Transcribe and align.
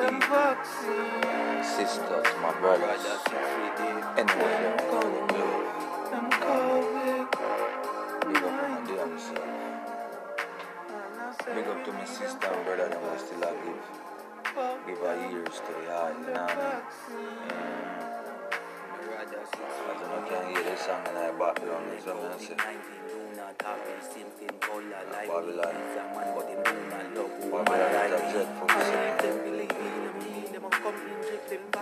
people, 0.00 0.56
sisters, 1.62 2.28
my 2.40 2.52
brothers, 2.60 3.04
anywhere 4.16 4.76
they 4.78 4.84
want 4.90 5.08
to 5.12 5.26
go. 5.30 5.46
Big 8.26 8.36
up 8.36 8.44
on 8.44 8.70
my 8.70 8.78
damn 8.86 9.14
self. 9.18 9.50
Big 11.54 11.66
up 11.66 11.78
to 11.84 11.90
my 11.92 12.04
sister 12.04 12.46
and 12.46 12.64
brother 12.64 12.88
that 12.88 13.02
was 13.02 13.20
still 13.20 13.42
a 13.42 13.44
give. 13.52 13.84
Give 14.86 14.98
her 14.98 15.14
ears 15.30 15.56
to 15.66 15.72
the 15.72 15.92
eye, 15.92 16.12
you 16.18 16.24
know 16.26 16.42
what 16.42 16.50
I 16.50 16.54
mean? 16.56 16.82
As 19.20 19.28
you 19.30 20.06
know, 20.06 20.20
can 20.28 20.42
hear 20.50 20.62
the 20.64 20.74
song 20.76 21.04
in 21.08 21.14
the 21.14 21.20
background, 21.38 21.86
is 21.98 22.04
what 22.06 22.16
I'm 22.16 22.38
saying. 22.38 23.19
Babylon. 23.58 24.14
Babylon 25.26 25.74
is 27.98 28.12
a 28.12 28.32
dreadful 28.32 28.68
city. 28.68 29.10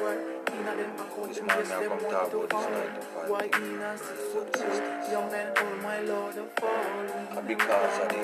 world, 0.00 0.20
in 0.50 0.66
them 0.66 0.90
account, 1.00 1.28
This 1.28 1.38
them 1.38 1.46
man 1.46 1.58
yes, 1.58 1.68
now 1.68 1.80
them 1.80 1.88
come 1.90 2.00
want 2.00 2.10
talk 2.10 2.30
to 2.30 2.36
about 2.38 2.50
this 2.50 2.60
fall. 2.60 2.70
nine 2.70 2.94
to 2.94 3.00
five. 3.00 3.28
Why 3.30 3.44
in 3.44 3.80
a 3.80 3.92
six 3.98 5.10
young 5.10 5.28
man, 5.30 5.48
oh 5.56 5.76
my 5.82 6.00
lord, 6.00 6.34
the. 6.34 6.44
And 7.36 7.46
because 7.48 7.96
of 8.00 8.08
the, 8.08 8.22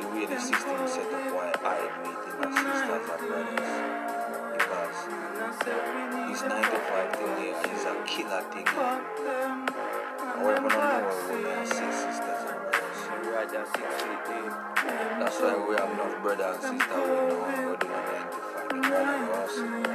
the 0.00 0.06
way 0.10 0.24
the 0.26 0.38
system 0.40 0.76
is 0.84 0.92
set 0.92 1.12
up, 1.12 1.34
why 1.34 1.52
I 1.54 1.76
meet 2.02 2.22
my 2.40 2.48
sisters 2.50 2.90
and 2.90 3.22
brothers. 3.28 3.74
Because 4.58 4.98
this 6.30 6.42
9 6.42 6.62
to 6.62 6.78
5 6.78 7.16
thing 7.16 7.34
here 7.40 7.56
is 7.74 7.84
a 7.84 7.94
killer 8.06 8.42
thing. 8.52 8.66
Want 10.40 10.56
to 10.56 10.62
know 10.62 10.68
when 10.68 11.46
I 11.46 12.39
and 13.40 13.50
brothers. 13.50 14.52
That's 15.18 15.38
why 15.40 15.54
we 15.66 15.72
have 15.76 15.90
enough 15.90 16.16
brother 16.22 16.44
and 16.44 16.60
sister 16.60 16.94
who 16.94 17.06
know 17.28 17.44
how 17.44 17.74
to 17.74 17.80
do 17.80 17.88
the 17.88 18.10
9 18.10 18.30
to 18.30 18.40
5. 18.40 18.68
The 18.68 18.76
brother 18.84 19.24
also. 19.40 19.64
You 19.64 19.70
know 19.70 19.88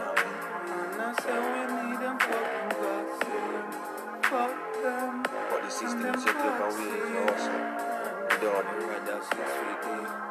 what 0.00 1.66
I 1.66 1.80
mean? 1.82 1.98
But 4.30 5.60
the 5.62 5.70
system 5.70 6.14
is 6.14 6.22
set 6.22 6.36
up 6.36 6.60
a 6.60 6.68
way 6.70 6.94
also. 7.26 7.54
Without 8.30 8.66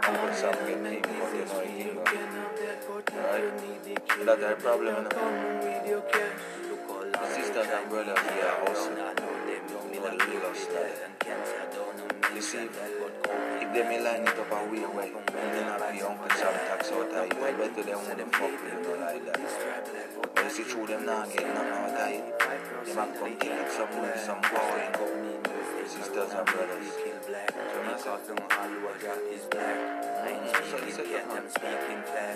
Uncle 0.08 0.34
Sam 0.34 0.56
get 0.66 0.80
people, 0.80 1.12
but 1.20 1.28
they 1.32 1.44
know 1.46 1.60
he 1.62 1.72
give 1.84 1.98
up. 1.98 2.08
Right? 2.08 3.52
That's 4.26 4.40
the 4.40 4.56
problem, 4.60 4.96
you 4.96 5.02
know. 5.02 6.02
The 7.12 7.26
sisters 7.36 7.68
and 7.68 7.86
brothers 7.90 8.20
here 8.20 8.54
also 8.66 8.90
know 8.96 9.14
the 9.14 10.12
legal 10.26 10.54
style. 10.56 10.98
You 11.26 12.09
see, 12.42 12.58
if 12.58 13.74
they 13.74 13.84
may 13.84 14.00
line 14.00 14.22
it 14.22 14.30
up 14.30 14.52
a 14.52 14.56
way 14.72 14.80
where 14.80 15.06
they 15.06 15.64
not 15.66 15.82
pay 15.82 16.02
Uncle 16.02 16.30
Sam 16.30 16.54
tax 16.72 16.92
out 16.92 17.12
of 17.12 17.14
it, 17.14 17.34
I 17.36 17.52
bet 17.52 17.78
you 17.78 17.84
them 17.84 18.00
wouldn't 18.00 18.36
fuck 18.36 18.52
with 18.64 18.80
you 18.80 18.96
like 18.96 19.26
that. 19.26 19.40
But 20.36 20.44
you 20.44 20.50
see, 20.50 20.64
through 20.64 20.88
them 20.88 21.06
not 21.06 21.30
getting 21.32 21.54
nothing 21.54 21.74
out 21.74 21.90
of 21.90 22.10
it, 22.10 22.40
they 22.86 22.94
might 22.96 23.14
come 23.14 23.28
take 23.28 23.44
it 23.44 23.72
some 23.72 23.92
money, 23.92 24.16
some 24.16 24.42
power, 24.42 24.80
you 24.80 24.92
know. 24.96 25.20
Sisters 25.90 26.32
and 26.32 26.46
brothers. 26.46 26.86
So, 28.00 28.16
mm-hmm. 28.16 28.30
you 28.30 28.64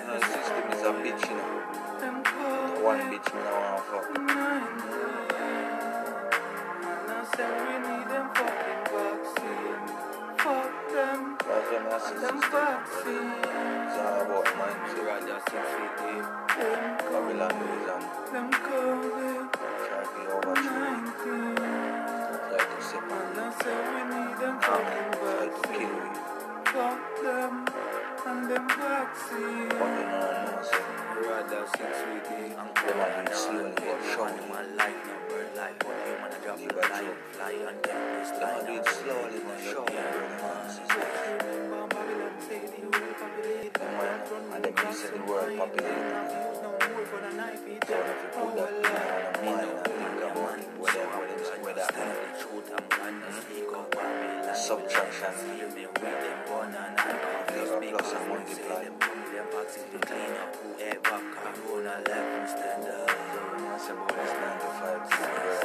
know, 0.04 0.20
the 0.20 0.26
system 0.26 0.66
is 0.74 0.82
a 0.82 0.92
bitch, 1.00 1.24
you 1.30 1.36
know. 1.38 1.54
One 2.84 3.00
bitch 3.08 3.30
me 3.34 3.40
now 3.44 3.56
want 3.72 3.86
fuck. 8.36 8.63
That's 11.64 11.72
them 11.72 11.86
that's 11.90 12.10
the 12.10 12.20
system. 12.20 13.24
It's 13.88 13.98
all 13.98 14.22
about 14.22 14.46
mindset. 14.60 15.26
Babylon 17.12 17.56
is 17.64 17.88
and 18.36 18.54
try 18.54 20.04
to 20.04 20.10
be 20.14 20.22
overthrow. 20.28 20.96
Try 22.50 22.60
to 22.60 22.84
separate. 22.84 23.36
Try 24.62 25.48
to 25.48 25.64
kill 25.64 25.82
you. 25.82 26.12
But 26.74 27.00
you 27.22 27.32
know, 30.06 30.46
no, 30.46 30.64
so 30.64 30.78
them 31.50 31.64
a 31.64 31.66
do 32.76 33.32
it 33.32 33.36
slowly 33.36 33.74
but 33.76 34.00
surely. 34.14 34.42
Leave 35.54 35.62
a 35.62 35.78
joke. 36.44 36.58
Them 36.58 37.62
a 37.62 37.86
do 38.66 38.74
it 38.74 38.88
slowly 38.90 39.40
but 39.46 39.60
surely, 39.62 39.86
brother 39.86 40.38
man, 40.42 40.66
sister. 40.68 41.06
Them 41.40 41.70
man, 43.94 44.22
and 44.52 44.64
them 44.64 44.74
you 44.74 44.94
say 44.94 45.10
the 45.14 45.20
word 45.30 45.52
populated. 45.60 46.58
So 47.86 47.94
if 47.94 48.20
you 48.22 48.30
put 48.34 48.56
that 48.56 48.72
thing 49.38 49.54
on 49.54 49.58
the 49.62 49.78
think 49.86 50.24
about 50.26 50.58
it, 50.58 50.66
whatever 50.80 51.22
them 51.28 51.42
say, 51.46 51.58
whether 51.62 51.86
subtraction, 54.56 55.34
leave 55.54 55.86
a 55.86 56.00
plus 57.92 58.14
and 58.14 58.28
multiply. 58.28 58.84
That's 63.74 63.90
about 63.90 64.08
this 64.08 64.32
9 64.40 64.60
to 64.60 64.68
5 64.68 65.10
thing, 65.10 65.63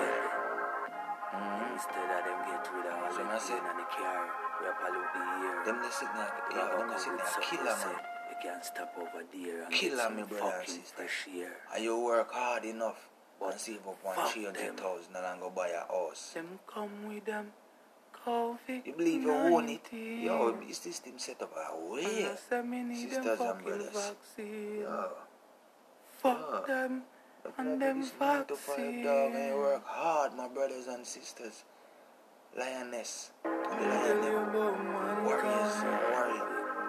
Mm-hmm. 0.00 1.74
Instead 1.74 2.08
of 2.10 2.20
them 2.24 2.38
get 2.46 2.64
rid 2.74 2.86
of 2.86 2.94
all 2.94 3.10
So 3.10 3.18
them 3.18 3.28
I 3.28 3.38
and 3.70 3.78
the 3.78 3.86
car, 3.90 4.20
we 4.60 4.66
are 4.66 4.76
pollute 4.78 5.10
the 5.14 5.22
air. 5.46 5.64
Them 5.64 5.78
they 5.82 5.90
sit 5.90 6.08
there, 6.14 6.32
yeah, 6.54 6.76
them 6.78 6.88
they 6.90 6.98
sit 6.98 7.16
there, 7.18 7.42
killer 7.42 7.76
man. 7.76 7.98
You 8.30 8.36
can't 8.42 8.64
stop 8.64 8.94
over 8.98 9.22
there 9.32 9.62
and 9.64 9.72
Killer 9.72 10.10
me, 10.10 10.22
brother 10.22 10.60
and 10.60 10.68
sister. 10.68 11.06
air. 11.38 11.56
And 11.74 11.84
you 11.84 11.98
work 12.00 12.32
hard 12.32 12.64
enough 12.64 13.08
and 13.42 13.58
save 13.60 13.86
up 13.86 13.98
one 14.02 14.14
Fuck 14.16 14.30
three 14.32 14.44
hundred 14.44 14.68
and 15.24 15.40
go 15.40 15.50
buy 15.50 15.68
a 15.68 15.86
house. 15.92 16.30
Them 16.34 16.58
come 16.66 17.08
with 17.08 17.24
them 17.24 17.52
COVID-19. 18.24 18.86
You 18.86 18.92
believe 18.94 19.22
you 19.22 19.32
own 19.32 19.68
it? 19.68 19.92
Yo, 19.92 20.56
is 20.68 20.78
this 20.78 20.96
system 20.96 21.18
set 21.18 21.42
up 21.42 21.52
a 21.56 21.92
way? 21.92 22.02
Sisters 22.04 23.40
and 23.40 23.64
brothers. 23.64 23.90
Vaccine. 23.92 24.80
Yo, 24.80 25.08
Fuck 26.22 26.64
Yeah. 26.68 26.74
them 26.74 27.02
and 27.58 27.80
them 27.80 28.00
nine 28.00 28.44
to 28.46 28.56
five 28.56 28.76
dog 29.04 29.32
and 29.34 29.54
work 29.56 29.82
hard, 29.86 30.34
my 30.36 30.48
brothers 30.48 30.86
and 30.86 31.06
sisters. 31.06 31.64
Lioness, 32.56 33.32
and 33.44 33.82
the 33.82 33.86
lion 33.88 34.20
man 34.22 35.24
warriors, 35.24 35.74
warrior. 35.82 36.46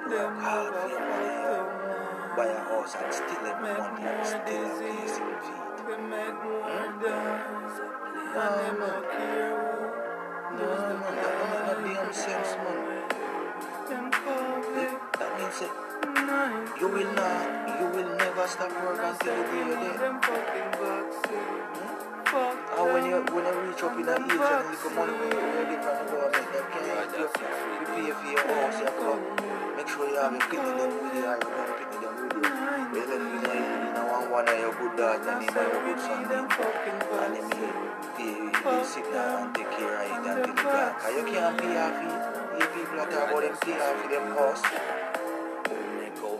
Work 0.10 0.38
hard 0.40 0.74
for 0.76 0.88
your 0.90 1.00
money, 1.00 1.26
never 1.26 1.42
yo. 1.42 1.56
come. 1.66 2.38
buy 2.38 2.46
a 2.46 2.60
house 2.70 2.96
and 2.96 3.14
Make 3.44 3.62
month 3.62 4.00
more 4.00 4.10
and 4.10 4.26
still 4.28 4.66
a 4.66 4.78
place 4.78 5.18
in 5.18 5.26
feet. 5.42 5.66
They 5.88 5.98
make 6.06 6.38
more 6.44 6.64
Hmm? 6.70 7.02
dance. 7.02 7.76
Nah, 8.36 8.46
And 8.46 8.56
them 8.62 8.76
man. 8.80 8.90
a 8.90 9.10
care 9.10 9.54
who 9.58 10.56
Nah, 10.56 10.60
does 10.60 10.82
the 10.86 10.94
man, 11.02 11.16
that 11.16 11.32
don't 11.34 11.50
make 11.52 11.66
no 11.66 12.04
damn 12.04 12.14
sense, 12.14 12.52
man. 12.62 12.80
That 15.20 15.32
means 15.40 15.60
that 15.60 15.74
you 16.80 16.88
will 16.88 17.12
not, 17.14 17.46
you 18.46 18.52
never 18.52 18.70
stop 18.70 18.86
work 18.86 19.02
And 19.02 19.10
until 19.10 19.34
the 19.34 19.44
day 19.50 19.58
you're 19.58 19.80
dead. 19.82 19.98
them 20.00 20.22
fucking 20.22 20.72
vaccine. 20.78 21.66
Fuck 22.30 22.58
And 22.78 22.86
when 22.94 23.04
you 23.10 23.18
when 23.34 23.46
you 23.46 23.54
reach 23.66 23.82
up 23.82 23.98
in 23.98 24.06
a 24.06 24.14
age 24.14 24.38
and 24.38 24.66
little 24.70 24.92
money 24.94 25.14
when 25.18 25.30
you 25.34 25.42
you 25.46 25.66
get 25.66 25.82
from 25.82 25.96
the 25.98 26.06
government, 26.14 26.48
they 26.54 26.62
can't 26.70 27.10
help 27.16 27.34
you. 27.42 27.58
You 27.74 27.86
pay 27.90 28.12
for 28.14 28.28
your 28.30 28.46
house, 28.46 28.78
you 28.78 28.90
come. 29.02 29.22
Make 29.76 29.90
sure 29.90 30.06
you 30.06 30.18
have 30.22 30.32
your 30.32 30.46
picnic 30.46 30.78
them 30.78 30.92
with 30.94 31.16
you, 31.16 31.26
or 31.26 31.36
you 31.36 31.50
don't 31.50 31.74
picnic 31.74 32.02
them 32.06 32.16
with 32.22 32.38
you. 32.38 32.54
Well, 32.94 33.10
if 33.10 33.24
you 33.26 33.40
know 33.42 33.56
you 33.56 33.98
a 33.98 34.04
one 34.14 34.26
one 34.30 34.46
of 34.46 34.58
your 34.62 34.74
good 34.78 34.94
daughters 34.94 35.26
and 35.26 35.42
him 35.42 35.56
and 35.58 35.70
your 35.74 35.82
good 35.90 36.00
son 36.06 36.22
them. 36.30 36.46
And 36.46 37.34
he, 37.50 37.66
he, 38.22 38.30
he 38.54 38.78
sit 38.86 39.06
down 39.10 39.42
and 39.42 39.56
take 39.58 39.72
care 39.74 39.96
of 39.96 40.06
it 40.06 40.22
until 40.22 40.54
gone. 40.54 40.94
Cause 41.02 41.14
you 41.18 41.24
can't 41.34 41.58
pay 41.58 41.76
off 41.82 41.98
it. 41.98 42.14
You 42.62 42.68
people 42.78 42.96
that 43.02 43.10
talk 43.10 43.26
about 43.26 43.42
them 43.42 43.58
pay 43.58 43.74
off 43.74 43.96
for 44.02 44.10
them 44.14 44.26
house. 44.38 45.05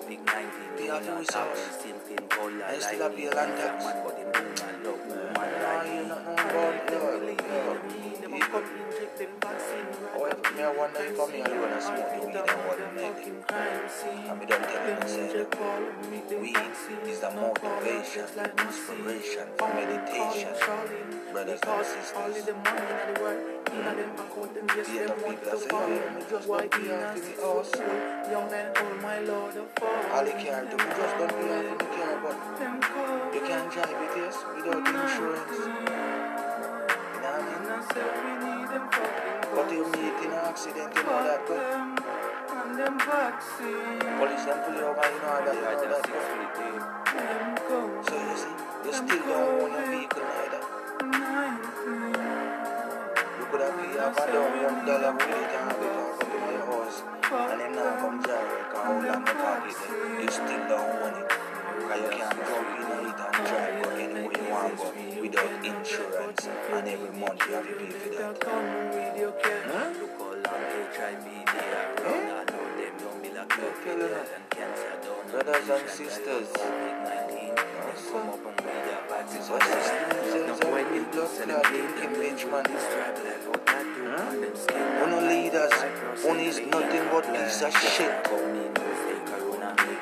Make 0.08 0.22
COVID 0.22 0.26
19 0.26 0.78
Pay 0.78 0.90
off 0.90 1.00
do 1.02 1.06
your 1.06 1.16
not 1.16 1.34
have 1.34 1.48
house. 1.50 1.66
the 1.66 1.74
same 1.84 2.00
thing 2.06 2.28
color 2.30 2.62
And 2.62 2.82
still 2.82 3.00
like 3.00 3.12
a 3.12 3.16
pay 3.16 3.26
me. 3.26 3.30
land 3.30 3.58
tax. 3.58 3.84
Man, 3.86 3.98
but 4.06 4.18
him 4.18 4.30
do 4.34 4.42
not 4.54 4.74
love 4.86 5.02
woman 5.08 5.36
like 5.36 5.88
you 5.88 6.06
not 6.06 6.26
know 6.26 6.34
about 6.34 6.76
it, 6.76 6.88
dog. 6.88 7.26
Yo, 7.46 7.76
However, 10.14 10.54
me 10.56 10.62
I 10.62 10.72
wonder 10.78 11.00
if 11.02 11.20
I'm 11.20 11.32
here 11.32 11.46
alone 11.46 11.72
and 11.74 11.82
smoke 11.82 12.10
the 12.12 12.20
weed 12.26 12.36
and 12.36 12.50
what 12.66 12.78
the 12.78 12.88
night. 12.94 13.26
And 14.30 14.40
me 14.40 14.46
don't 14.46 14.64
tell 14.64 14.86
I 14.86 15.08
say 15.08 15.26
weed 16.40 16.60
is 17.10 17.20
the 17.20 17.30
motivation, 17.32 18.26
inspiration 18.60 19.48
for 19.58 19.68
meditation. 19.74 20.54
Brothers 21.32 21.62
and 21.66 21.86
sisters. 21.86 22.46
The 23.66 23.82
other 23.82 24.04
hmm. 24.04 24.16
people 24.16 24.48
that 24.66 24.86
say, 24.86 25.68
oh, 25.74 25.88
yeah, 25.90 26.16
me 26.16 26.22
just 26.30 26.48
don't 26.48 26.72
be 26.72 26.92
off 26.92 27.16
in 27.16 27.22
the 27.22 27.42
house. 27.42 27.72
Young 28.32 28.48
man, 28.50 28.65
oh 28.65 28.65
my 29.16 29.22
lord, 29.24 29.56
of 29.56 29.72
All 30.12 30.26
they 30.26 30.32
care 30.32 30.66
to 30.66 30.76
me 30.76 30.84
just 31.00 31.16
don't 31.16 31.32
be 31.32 31.48
off 31.48 31.64
in 31.72 31.78
the 31.80 31.88
car, 31.96 32.16
but 32.20 32.36
you 33.34 33.42
can't 33.48 33.72
drive 33.72 33.96
it, 33.96 34.12
yes, 34.18 34.36
without 34.56 34.84
insurance. 34.84 35.56
You 35.56 35.72
know 37.24 37.32
what 37.32 37.40
I 37.40 37.48
mean? 37.48 37.64
But 39.56 39.72
you 39.72 39.84
meet 39.96 40.20
in 40.20 40.32
an 40.36 40.44
accident, 40.52 40.92
you 40.96 41.04
know 41.04 41.24
that 41.24 41.48
good. 41.48 41.64
Police 44.20 44.46
them 44.46 44.60
pull 44.66 44.76
you 44.76 44.84
over, 44.84 45.08
you 45.08 45.20
know 45.24 45.40
that, 45.46 45.56
you 45.56 45.62
know 45.64 45.80
that 45.80 46.04
six 46.04 46.12
good. 46.12 46.36
feet 46.36 46.52
deep. 46.60 46.82
So 48.04 48.16
you 48.20 48.36
see, 48.36 48.56
you 48.84 48.92
still 48.92 49.24
don't 49.32 49.64
own 49.64 49.72
a 49.72 49.88
vehicle 49.96 50.28
neither. 50.28 50.62
You 53.40 53.46
could 53.48 53.62
have 53.64 53.76
paid 53.80 53.96
off 53.96 54.20
and 54.20 54.32
down 54.34 54.52
one 54.60 54.86
dollar 54.86 55.14
with 55.14 55.24
it 55.24 55.56
and 55.56 55.72
have 55.72 55.80
it 55.80 56.05
you 57.26 57.34
still 60.30 60.64
don't 60.68 61.02
own 61.02 61.14
it. 61.16 61.32
You 61.76 61.88
can't 61.90 62.38
jump 62.46 62.70
in 62.76 62.86
it 62.86 63.18
and 63.18 63.48
drive 63.48 63.76
go 63.84 63.90
anywhere 63.98 64.36
you 64.36 64.46
want 64.52 64.78
go 64.78 64.88
without 65.22 65.54
insurance 65.66 66.44
and 66.74 66.88
every 66.88 67.14
month 67.20 67.42
you 67.48 67.54
have 67.56 67.66
to 67.68 67.74
pay 67.74 67.90
for 67.90 68.10
that. 68.10 68.44
Huh? 68.44 68.62
I 72.18 72.46
Brothers 75.32 75.70
and 75.70 75.90
sisters. 75.90 76.50
COVID-19. 77.96 78.12
Come 78.12 78.30
up 78.30 78.36
and 78.36 78.56
with 78.56 78.66
their 78.66 79.02
vaccines. 79.10 79.48
So 79.48 79.60
systems 79.60 80.34
is 80.36 80.60
a 80.62 80.68
way 80.72 80.84
blood 81.12 81.30
clot 81.32 81.66
impeachment. 82.04 82.68
Stripe 82.68 83.20
like 83.24 83.44
how 83.46 83.52
tattoo 83.66 84.06
Huh? 84.06 84.30
on 84.30 84.42
them 84.42 84.56
skin. 84.56 84.86
Uno 85.04 85.20
leaders, 85.28 85.74
one 86.24 86.40
is 86.40 86.60
nothing 86.60 87.06
but 87.12 87.26
piece 87.26 87.62
of 87.62 87.74
shit. 87.74 88.28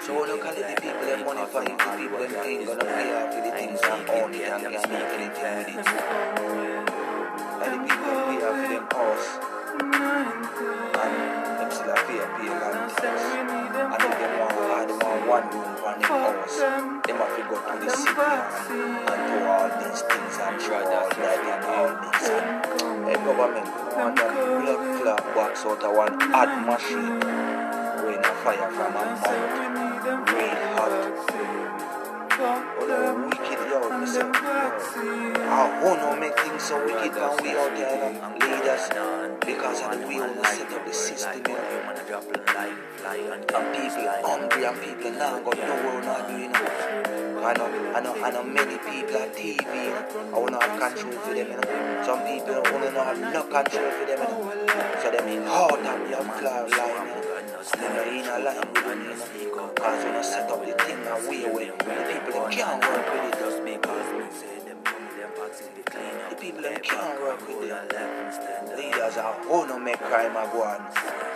So 0.01 0.19
when 0.19 0.29
you 0.29 0.37
call 0.41 0.51
it 0.51 0.67
the 0.67 0.81
people 0.81 1.05
that 1.05 1.19
money 1.25 1.45
for 1.47 1.63
it, 1.63 1.67
the 1.69 1.89
people 1.97 2.19
that 2.19 2.45
ain't 2.45 2.65
gonna 2.67 2.83
pay 2.83 3.13
off 3.13 3.33
for 3.33 3.41
the 3.41 3.51
things 3.55 3.79
and 3.83 4.09
own 4.09 4.33
it 4.33 4.41
and 4.49 4.61
can't 4.61 4.89
make 4.91 5.13
anything 5.15 5.55
with 5.65 5.77
it. 5.77 5.87
And 7.63 7.71
the 7.73 7.77
people 7.87 8.11
off 8.43 8.57
for 8.59 8.69
them 8.73 8.85
house 8.91 9.29
and 10.93 11.59
them 11.59 11.71
still 11.71 11.95
have 11.95 12.05
pay 12.07 12.49
land 12.49 12.92
one 15.33 15.49
room 15.49 15.75
for 15.77 15.91
them. 15.93 16.01
House, 16.03 16.57
them 16.57 17.01
have 17.17 17.35
to 17.35 17.43
go 17.49 17.57
to 17.57 17.73
the 17.81 17.89
city 17.89 18.21
and, 18.21 19.09
and 19.09 19.21
do 19.29 19.37
all 19.49 19.69
these 19.81 20.01
things 20.05 20.35
and 20.45 20.61
try 20.61 20.83
all 20.85 21.09
that 21.09 21.39
and 21.53 21.65
all 21.73 21.89
this. 22.03 22.29
And 22.29 23.01
the 23.07 23.13
government 23.25 23.67
want 23.97 24.15
that 24.15 24.33
blood 24.61 25.01
clot 25.01 25.23
box 25.33 25.65
out 25.65 25.83
of 25.83 25.95
one 25.95 26.19
hot 26.29 26.51
machine. 26.69 27.17
When 28.05 28.19
a 28.19 28.33
fire 28.43 28.69
from 28.77 28.93
a 28.93 29.05
mouth. 29.09 29.53
Real 30.29 30.72
listen. 34.03 34.31
I 34.35 35.79
wanna 35.83 36.19
make 36.19 36.37
things 36.39 36.63
so 36.63 36.75
wicked 36.83 37.15
when 37.15 37.31
we 37.43 37.49
out 37.55 37.71
there, 37.75 37.87
you 37.95 38.19
know, 38.19 38.35
leaders. 38.39 38.89
Because 39.45 39.81
of 39.81 39.91
the 39.99 40.07
way 40.07 40.19
we 40.19 40.43
set 40.43 40.73
up 40.73 40.85
the 40.85 40.93
system, 40.93 41.37
you 41.37 41.53
know. 41.53 42.19
And 43.55 43.65
people 43.75 44.07
are 44.07 44.21
hungry 44.23 44.63
and 44.65 44.81
people 44.81 45.11
now 45.11 45.39
got 45.39 45.57
no 45.57 45.75
what 45.83 46.03
not 46.03 46.27
doing. 46.27 46.41
You 46.43 46.49
know. 46.49 47.43
I 47.43 47.53
know, 47.53 47.67
I 47.95 47.99
know, 47.99 48.23
I 48.23 48.31
know 48.31 48.43
many 48.43 48.77
people 48.77 49.17
on 49.17 49.29
TV. 49.31 49.71
I 50.33 50.37
wanna 50.37 50.59
have 50.61 50.79
control 50.79 51.13
for 51.23 51.33
them, 51.33 51.47
you 51.47 51.55
know. 51.55 52.03
Some 52.05 52.21
people 52.27 52.61
wanna 52.71 52.91
not 52.91 53.05
have 53.07 53.19
no 53.19 53.43
control 53.43 53.91
for 53.91 54.05
them, 54.05 54.19
you 54.19 54.27
know. 54.27 54.99
So 55.01 55.11
them 55.11 55.47
hard 55.47 55.79
and 55.79 56.07
blood 56.07 56.27
clot 56.39 56.71
line, 56.71 57.07
you 57.07 57.15
know. 57.15 57.22
Are. 57.63 57.69
Cause 59.79 60.03
I 60.03 60.43
up 60.51 60.59
the 60.59 60.73
people 62.11 62.33
them 62.33 62.51
can't 62.51 62.83
with 62.83 63.07
it. 63.07 63.39
Just 63.39 63.63
because 63.63 64.09
me 64.19 64.27
say. 64.35 64.59
The 66.29 66.35
people 66.35 66.61
them 66.61 66.75
can't 66.83 67.21
with 67.23 67.47
it. 67.47 68.75
Leaders 68.75 69.15
are 69.15 69.39
wanna 69.47 69.79
make 69.79 69.99
crime 69.99 70.35
a. 70.35 70.91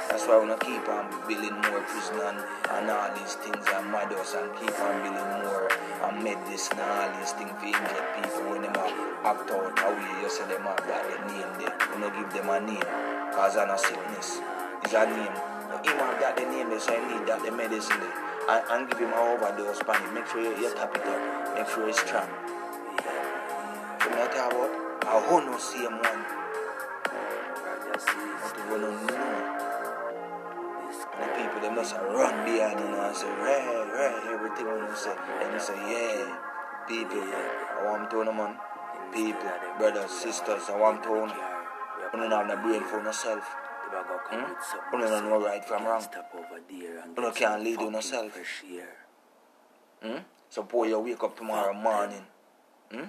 That's 0.09 0.27
why 0.27 0.35
we 0.43 0.49
wanna 0.49 0.59
keep 0.59 0.83
on 0.89 1.07
building 1.29 1.55
more 1.63 1.79
prison 1.87 2.19
and, 2.19 2.43
and 2.75 2.91
all 2.91 3.07
these 3.15 3.35
things 3.39 3.65
and 3.71 3.87
madhouse 3.87 4.35
and 4.35 4.51
keep 4.59 4.75
on 4.83 4.99
building 5.07 5.31
more 5.47 5.71
and 6.11 6.23
medicine 6.23 6.75
and 6.75 6.91
all 6.91 7.19
these 7.19 7.31
things 7.39 7.55
for 7.55 7.71
injured 7.71 8.07
people 8.19 8.51
when 8.51 8.61
them 8.63 8.75
a 8.75 8.83
act 9.23 9.47
out 9.47 9.79
away. 9.79 10.21
You 10.21 10.29
say 10.29 10.43
them 10.51 10.63
have 10.63 10.83
that 10.91 11.07
the 11.07 11.17
name 11.31 11.51
there. 11.55 11.71
You 11.87 11.99
know 12.03 12.11
give 12.11 12.33
them 12.35 12.49
a 12.51 12.59
name. 12.59 12.83
Cause 13.31 13.55
of 13.55 13.69
a 13.69 13.77
sickness. 13.77 14.39
It's 14.83 14.91
a 14.91 15.05
name. 15.07 15.56
Him 15.87 15.99
have 16.03 16.19
that 16.19 16.35
the 16.35 16.43
name 16.43 16.67
so 16.79 16.91
I 16.91 16.99
need 17.07 17.23
that 17.27 17.39
the 17.43 17.51
medicine 17.51 17.99
there. 17.99 18.11
And, 18.51 18.63
and 18.71 18.89
give 18.91 18.99
him 18.99 19.11
a 19.15 19.19
overdose 19.31 19.79
pan 19.83 20.03
it. 20.03 20.11
Make 20.13 20.27
sure 20.27 20.43
you, 20.43 20.51
you 20.59 20.67
tap 20.75 20.91
it 20.91 21.07
up. 21.07 21.55
Make 21.55 21.67
sure 21.71 21.87
it's 21.87 21.99
strong. 22.03 22.27
So 24.03 24.07
I 24.11 24.27
talk 24.27 24.51
about 24.51 24.71
a 25.07 25.15
whole 25.23 25.41
no 25.47 25.57
same 25.57 25.95
one. 25.95 26.21
But 27.87 28.53
you 28.59 28.63
wanna 28.67 28.91
know. 28.91 29.47
The 30.91 31.27
people 31.39 31.59
they 31.63 31.71
must 31.71 31.95
run 31.95 32.35
behind 32.43 32.79
you 32.79 32.87
know 32.91 33.07
and 33.07 33.15
say, 33.15 33.31
right, 33.39 33.87
right, 33.95 34.21
everything 34.27 34.67
when 34.67 34.91
you 34.91 34.95
say. 34.95 35.15
And 35.15 35.53
you 35.53 35.59
say, 35.59 35.75
yeah, 35.87 36.35
people, 36.87 37.23
I 37.23 37.83
want 37.85 38.11
to 38.11 38.23
know 38.25 38.33
man. 38.33 38.59
People, 39.13 39.51
brothers, 39.79 40.11
sisters, 40.11 40.67
I 40.69 40.75
want 40.77 41.01
to 41.03 41.09
know. 41.09 41.47
You 42.13 42.19
don't 42.19 42.31
have 42.31 42.47
no 42.47 42.57
brain 42.57 42.83
for 42.83 43.01
yourself. 43.01 43.43
Hmm? 44.29 44.95
You 44.95 45.07
don't 45.07 45.29
know 45.29 45.43
right 45.43 45.63
from 45.63 45.85
wrong. 45.85 46.01
Stop 46.01 46.31
over 46.35 46.61
there 46.69 46.99
and 46.99 47.17
You 47.17 47.23
get 47.23 47.35
can't 47.35 47.63
lead 47.63 47.75
fucking 47.75 47.93
yourself. 47.93 48.37
Hmm? 50.01 50.17
So 50.49 50.63
poor 50.63 50.85
you 50.87 50.99
wake 50.99 51.23
up 51.23 51.37
tomorrow 51.37 51.73
morning. 51.73 52.23
Hmm? 52.91 53.03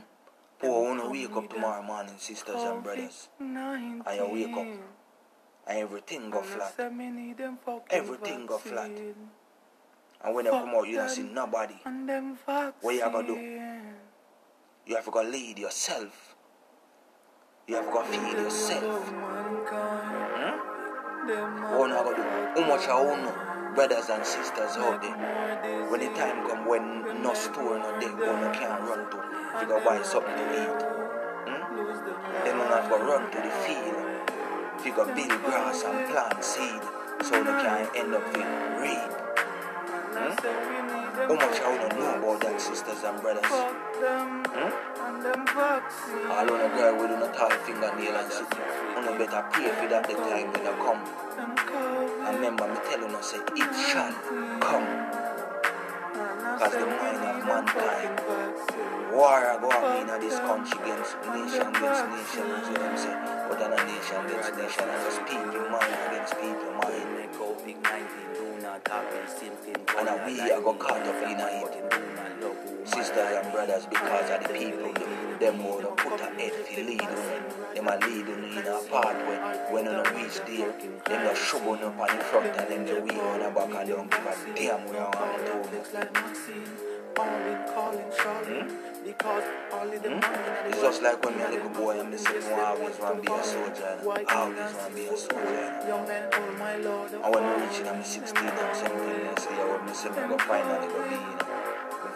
Poor 0.59 0.89
when 0.89 0.99
you 0.99 1.11
wake 1.29 1.37
up 1.37 1.49
tomorrow 1.49 1.83
morning, 1.83 2.15
sisters 2.19 2.63
and 2.63 2.83
brothers. 2.83 3.29
And 3.39 4.05
you 4.17 4.29
wake 4.33 4.57
up 4.57 4.67
and 5.69 5.79
everything 5.79 6.31
go 6.31 6.43
flat. 6.43 6.75
Everything 7.91 8.47
go 8.47 8.59
flat. 8.59 8.91
And 10.25 10.35
when 10.35 10.47
you 10.47 10.51
come 10.51 10.71
out, 10.71 10.89
you 10.89 10.97
don't 10.97 11.11
see 11.11 11.23
nobody. 11.23 11.75
What 12.81 12.95
you 12.95 13.01
gonna 13.01 13.27
do? 13.27 13.35
You 14.87 14.97
have 14.97 15.05
to 15.05 15.11
go 15.11 15.23
lead 15.23 15.59
yourself. 15.59 16.35
You 17.67 17.77
have 17.77 17.85
to 17.85 17.93
go 17.93 18.03
feed 18.03 18.39
yourself. 18.39 19.13
What 21.29 21.91
you 21.91 21.95
gonna 21.95 22.17
do? 22.17 22.63
How 22.63 22.67
much 22.67 22.89
I 22.89 22.93
own 22.93 23.75
brothers 23.75 24.09
and 24.09 24.25
sisters 24.25 24.79
out 24.79 25.03
there? 25.03 25.91
When 25.91 26.01
the 26.01 26.07
time 26.17 26.49
come 26.49 26.67
when 26.67 27.23
no 27.23 27.35
store 27.35 27.79
no 27.79 28.01
day, 28.01 28.07
when 28.07 28.41
you 28.41 28.59
can't 28.59 28.81
run 28.81 29.11
to, 29.11 29.17
you 29.61 29.67
go 29.69 29.85
buy 29.85 30.01
something 30.01 30.35
to 30.35 30.63
eat. 30.63 30.83
Hmm? 31.45 31.77
Then 32.45 32.57
you 32.57 32.63
have 32.63 32.89
to 32.89 32.97
run 33.05 33.31
to 33.31 33.39
the 33.45 33.51
field. 33.61 34.87
You 34.87 34.95
go 34.95 35.05
build 35.15 35.43
grass 35.45 35.85
and 35.85 36.09
plant 36.09 36.43
seed, 36.43 36.81
so 37.23 37.37
you 37.37 37.45
can 37.45 37.89
end 37.95 38.15
up 38.15 38.25
with 38.35 38.81
reap. 38.81 39.28
Hmm? 40.19 40.35
How 41.15 41.35
much 41.35 41.61
I 41.61 41.79
wanna 41.79 41.95
know 41.95 42.19
about 42.19 42.41
that, 42.43 42.61
sisters 42.61 43.05
and 43.05 43.21
brothers? 43.23 43.45
Hmm? 43.47 44.73
All 46.31 46.51
on 46.51 46.61
a 46.61 46.69
girl 46.75 46.95
with 46.99 47.23
a 47.23 47.33
tall 47.37 47.51
fingernail 47.51 48.17
and 48.17 48.33
sit. 48.33 48.47
You 48.51 49.19
better 49.19 49.45
pray 49.53 49.69
for 49.69 49.89
that 49.89 50.09
the 50.09 50.15
time 50.15 50.53
when 50.53 50.65
you 50.65 50.75
come. 50.83 51.03
And 52.27 52.37
remember 52.37 52.67
me 52.67 52.79
telling 52.91 53.23
say 53.23 53.39
it 53.39 53.75
shall 53.77 54.13
come. 54.59 55.18
Cause 56.59 56.73
the 56.73 56.87
mind 56.87 57.23
of 57.23 57.47
mankind. 57.47 58.21
War 59.15 59.31
are 59.31 59.61
go 59.61 59.71
on 59.71 60.11
in 60.11 60.21
this 60.21 60.39
country 60.41 60.91
against 60.91 61.15
nation 61.23 61.71
against 61.71 62.05
nation, 62.11 62.47
you 62.51 62.75
them 62.75 62.97
say. 62.99 63.15
But 63.49 63.63
on 63.63 63.73
a 63.73 63.85
nation 63.87 64.27
against 64.27 64.51
nation, 64.59 64.89
and 64.91 65.03
just 65.07 65.23
people 65.23 65.71
mind 65.71 65.95
against 66.11 66.35
people 66.35 66.73
mind. 66.83 67.31
COVID-19 67.39 68.11
do 68.35 68.63
not 68.63 68.83
have 68.89 69.07
the. 69.15 69.79
And 69.99 70.27
we 70.27 70.51
are 70.51 70.61
go 70.61 70.75
caught 70.75 71.07
up 71.07 71.23
in 71.23 71.39
it. 71.39 71.89
sisters 72.87 73.39
and 73.39 73.53
brothers 73.53 73.87
because 73.87 74.31
of 74.31 74.43
the 74.43 74.55
people 74.55 75.28
them 75.39 75.61
have 75.61 75.97
put 75.97 76.21
a 76.21 76.25
head 76.35 76.53
to 76.67 76.85
lead 76.85 77.03
on 77.03 77.75
them 77.75 77.87
a 77.89 77.97
lead 78.07 78.29
on 78.29 78.45
in 78.45 78.59
a 78.59 78.81
pathway. 78.91 79.39
When 79.71 79.85
you 79.85 79.91
don't 79.93 80.15
reach 80.17 80.41
there 80.47 80.73
them 81.07 81.37
shove 81.37 81.67
on 81.67 81.83
up 81.83 81.99
on 81.99 82.17
the 82.19 82.25
front 82.25 82.57
and 82.59 82.69
then 82.71 82.85
they 82.85 83.01
wheel 83.01 83.21
on 83.21 83.39
the 83.41 83.51
back 83.51 83.75
and 83.75 83.89
don't 83.89 84.11
give 84.11 84.27
a 84.27 84.55
damn 84.57 84.87
where 84.89 85.03
I 85.03 85.11
want 85.15 85.47
to 85.47 85.77
Looks 85.77 85.95
like 85.95 86.13
Maxine, 86.13 86.65
calling, 87.15 87.61
calling, 87.75 88.11
shouting, 88.17 88.69
hmm? 88.69 89.05
because 89.07 89.45
only 89.73 89.97
hmm? 89.99 90.03
the 90.03 90.11
money 90.11 90.21
that 90.21 90.67
It's 90.69 90.81
just 90.83 91.03
like 91.03 91.25
when 91.25 91.37
me 91.39 91.45
a 91.45 91.51
little 91.51 91.71
boy 91.71 92.01
and 92.01 92.11
me 92.11 92.19
say 92.19 92.39
me 92.39 92.53
always 92.59 92.99
want 92.99 93.23
to 93.23 93.31
be 93.31 93.33
a 93.33 93.45
soldier. 93.45 93.95
I 93.95 94.35
always 94.35 94.75
want 94.75 94.91
to 94.91 94.95
be 94.95 95.07
a 95.07 95.17
soldier. 95.17 95.39
and 95.39 95.89
Young 95.89 96.09
man, 96.09 96.29
oh 96.33 96.53
my 96.59 96.77
lord, 96.77 97.11
oh 97.15 97.23
and 97.23 97.35
when 97.35 97.45
I 97.45 97.55
reach 97.63 97.81
in 97.81 97.87
I'm 97.87 98.03
16 98.03 98.43
and 98.43 98.77
17 98.77 98.99
I 99.29 99.41
say 99.41 99.55
I 99.55 99.65
want 99.71 99.87
me 99.87 99.93
say 99.95 100.09
me 100.11 100.23
go 100.27 100.39
finally 100.39 100.89
go 100.89 100.99
be 101.07 101.15
you 101.15 101.37
know 101.39 101.69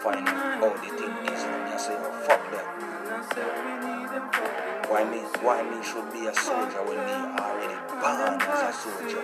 find 0.03 0.27
out 0.29 0.75
the 0.83 0.89
thing 0.89 1.33
is. 1.33 1.43
And 1.45 1.63
I 1.71 1.77
say 1.77 1.95
oh 1.97 2.25
fuck 2.27 2.51
that 2.51 2.92
I 3.23 3.35
said 3.35 3.55
we 3.55 3.73
need 3.87 4.11
them 4.11 4.27
fucking 4.35 4.91
why 4.91 5.07
me 5.07 5.23
why 5.47 5.63
me 5.63 5.79
should 5.87 6.11
be 6.11 6.27
a 6.27 6.35
soldier 6.35 6.83
when 6.83 6.99
me 7.07 7.15
already 7.39 7.79
born 7.87 8.35
as 8.51 8.67
a 8.67 8.73
soldier? 8.75 9.23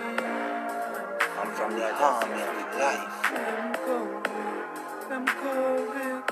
I'm 1.35 1.51
from 1.51 1.75
the 1.75 1.83
army 1.83 2.39
of 2.39 2.79
life. 2.79 3.19
Them 3.27 3.75
COVID, 3.83 5.09
them 5.11 5.25
COVID. 5.27 6.23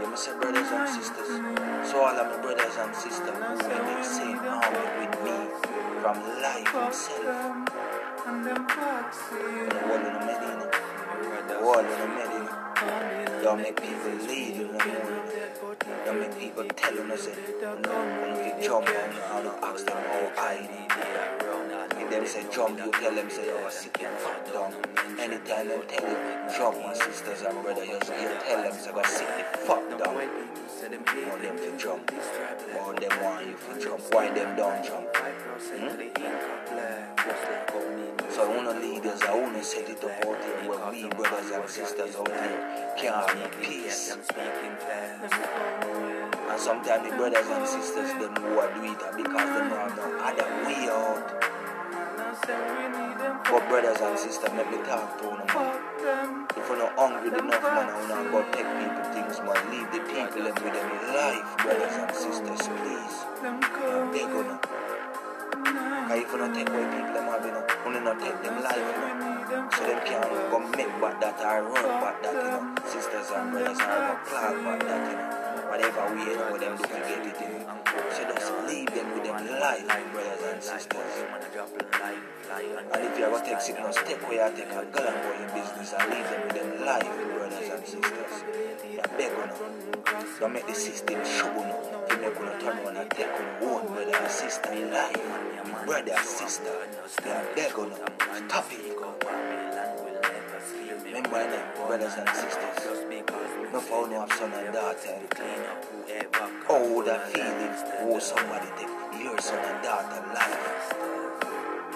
you 0.00 0.06
must 0.12 0.24
say 0.24 0.36
brothers 0.36 0.68
and 0.68 0.84
sisters. 0.84 1.32
so 1.88 2.04
all 2.04 2.12
of 2.12 2.28
my 2.28 2.36
brothers 2.44 2.76
and 2.76 2.92
sisters 2.94 3.32
who 3.32 3.72
are 3.72 3.88
in 3.88 3.96
the 3.96 4.04
same 4.04 4.44
army 4.44 4.84
with 5.00 5.16
me 5.24 5.38
from 6.04 6.16
life 6.44 6.72
himself 6.76 7.24
them 7.24 7.64
and 8.28 8.44
them 8.44 8.68
vaccine. 8.68 9.72
the 9.72 9.80
wall 9.88 9.96
in 9.96 10.12
the 10.12 10.22
Medina 10.28 10.68
the 11.48 11.56
wall 11.64 11.80
in 11.80 11.88
the 11.88 12.08
Medina 12.20 12.44
Y'all 13.42 13.56
make 13.56 13.80
people 13.80 14.12
lead 14.28 14.60
in 14.60 14.68
the 14.68 14.84
morning. 14.84 15.73
Y'all 15.86 16.14
make 16.14 16.38
people 16.38 16.64
tell 16.64 16.94
them, 16.94 17.12
I 17.12 17.16
say, 17.16 17.32
no, 17.60 17.74
when 17.76 18.58
you 18.60 18.66
jump 18.66 18.88
on, 18.88 18.94
I 18.94 19.42
don't 19.42 19.62
ask 19.62 19.84
them 19.84 19.96
how 19.96 20.32
I 20.38 20.54
If 20.96 21.53
them 22.14 22.26
say 22.26 22.46
jump, 22.52 22.78
you 22.78 22.92
tell 22.92 23.14
them, 23.14 23.28
say, 23.28 23.50
oh, 23.50 23.68
sit 23.68 24.00
your 24.00 24.10
fuck 24.12 24.52
down. 24.52 24.72
Anytime 25.18 25.68
them 25.68 25.82
tell 25.88 26.08
you, 26.08 26.16
jump, 26.56 26.78
my 26.78 26.94
sisters 26.94 27.42
and 27.42 27.62
brothers, 27.62 27.88
you, 27.88 27.98
tell 27.98 28.62
them, 28.62 28.72
say, 28.72 28.92
go 28.92 29.02
sit 29.02 29.26
the 29.52 29.58
fuck 29.58 29.98
down. 29.98 30.14
Want 30.14 31.42
them 31.42 31.56
to 31.56 31.76
jump. 31.78 32.12
Want 32.76 33.00
them 33.00 33.22
want 33.22 33.46
you 33.46 33.56
to 33.56 33.80
jump. 33.80 34.00
Why 34.12 34.30
them 34.30 34.56
don't 34.56 34.84
jump? 34.84 35.16
Hmm? 35.16 36.04
So 38.30 38.42
I 38.42 38.56
wanna 38.56 38.78
leaders, 38.80 39.22
I 39.22 39.34
wanna 39.34 39.64
set 39.64 39.88
it 39.88 40.04
up 40.04 40.10
out 40.26 40.44
here 40.44 40.70
where 40.70 40.92
we 40.92 41.08
brothers 41.08 41.50
and 41.50 41.68
sisters 41.68 42.16
out 42.16 42.28
here 42.28 42.94
can 42.98 43.12
have 43.12 43.60
peace. 43.62 44.16
And 46.50 46.60
sometimes 46.60 47.08
the 47.08 47.16
brothers 47.16 47.46
and 47.48 47.66
sisters 47.66 48.10
them 48.12 48.34
who 48.36 48.58
are 48.58 48.74
do 48.74 48.84
it 48.84 48.98
because 49.16 49.48
they 49.50 49.68
don't 49.68 49.70
have 49.72 49.96
no 49.96 50.18
other 50.20 50.48
way 50.66 50.88
out. 50.90 51.63
But 52.44 53.68
brothers 53.68 54.00
and 54.00 54.18
sisters, 54.18 54.52
let 54.52 54.70
me 54.70 54.76
talk 54.84 55.16
to 55.16 55.24
you, 55.24 55.30
man. 55.48 56.44
If 56.54 56.68
you're 56.68 56.76
not 56.76 56.92
hungry 56.92 57.32
enough, 57.32 57.62
man, 57.62 57.88
I 57.88 57.96
wanna 58.04 58.28
go 58.28 58.44
take 58.52 58.68
people 58.68 59.04
things, 59.16 59.40
man. 59.40 59.56
Leave 59.72 59.88
the 59.88 60.00
people 60.04 60.44
them 60.44 60.52
with 60.52 60.76
them 60.76 60.90
life, 61.08 61.56
brothers 61.64 61.96
and 61.96 62.12
sisters, 62.12 62.68
please. 62.68 63.16
On 63.40 63.64
you. 64.12 64.28
Cause 66.04 66.20
if 66.20 66.28
you 66.32 66.38
not 66.38 66.52
take 66.52 66.68
away 66.68 66.84
people 66.84 67.14
them 67.16 67.24
have, 67.32 67.44
you 67.46 67.52
know, 67.56 67.64
you 67.64 68.00
not 68.04 68.20
take 68.20 68.36
them 68.42 68.60
life, 68.60 68.76
you 68.76 69.00
know. 69.48 69.68
So 69.72 69.82
them 69.88 70.00
can't 70.04 70.28
go 70.28 70.58
make 70.76 70.92
back 71.00 71.16
that 71.24 71.40
or 71.40 71.64
run 71.64 71.88
back 72.04 72.20
that, 72.22 72.34
you 72.34 72.44
know. 72.44 72.76
Sisters 72.84 73.30
and 73.32 73.52
brothers 73.52 73.80
are 73.80 74.04
go 74.04 74.20
clog 74.28 74.56
back 74.68 74.80
that, 74.84 75.00
you 75.08 75.16
know. 75.16 75.64
Whatever 75.72 76.12
we, 76.12 76.28
you 76.28 76.36
know, 76.36 76.58
them 76.60 76.76
do 76.76 76.82
to 76.84 76.88
get 76.92 77.24
it, 77.24 77.40
you 77.40 77.64
know. 77.64 77.93
So 78.24 78.32
just 78.34 78.52
leave 78.66 78.88
them 78.94 79.12
with 79.12 79.24
them 79.24 79.60
life, 79.60 79.86
brothers 80.12 80.42
and 80.52 80.62
sisters. 80.62 81.24
And 82.94 83.04
if 83.04 83.18
you 83.18 83.24
ever 83.24 83.40
take 83.44 83.60
sickness, 83.60 83.96
take 84.06 84.22
away 84.22 84.38
and 84.38 84.56
take 84.56 84.70
a 84.70 84.84
girl 84.84 85.08
and 85.08 85.22
go 85.22 85.32
in 85.36 85.46
business 85.52 85.92
and 85.98 86.10
leave 86.10 86.24
them 86.30 86.40
with 86.46 86.56
them 86.56 86.86
life, 86.86 87.12
brothers 87.34 87.68
and 87.68 87.86
sisters. 87.86 88.44
You 88.90 89.02
beg 89.18 89.32
on. 89.32 89.50
Don't 90.40 90.52
make 90.52 90.66
the 90.66 90.74
system 90.74 91.16
on 91.16 91.22
them. 91.22 91.76
You 92.10 92.16
make 92.16 92.40
on 92.40 92.60
turn 92.60 92.86
on 92.86 92.96
and 92.96 93.10
take 93.10 93.28
on 93.28 93.60
one 93.60 93.86
brother 93.88 94.16
and 94.16 94.30
sister 94.30 94.74
life. 94.90 95.84
Brother 95.84 96.12
and 96.12 96.26
sister. 96.26 96.76
You 97.24 97.54
beg 97.54 97.78
on. 97.78 97.92
Stop 98.48 98.72
it. 98.72 98.94
Remember 101.04 101.50
them, 101.50 101.86
brothers 101.86 102.14
and 102.16 102.28
sisters. 102.28 103.04
No 103.72 103.80
for 103.80 104.08
no 104.08 104.26
son 104.28 104.52
and 104.52 104.72
daughter. 104.72 105.20
Oh, 106.76 107.04
that 107.06 107.30
feeling, 107.30 107.70
oh, 108.02 108.18
somebody 108.18 108.66
take 108.74 109.22
your 109.22 109.38
son 109.38 109.62
and 109.62 109.78
daughter 109.78 110.26
life. 110.34 110.90